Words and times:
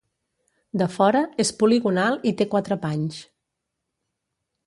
De 0.81 0.87
fora, 0.93 1.21
és 1.43 1.51
poligonal 1.59 2.17
i 2.31 2.33
té 2.41 2.49
quatre 2.55 2.77
panys. 2.87 3.23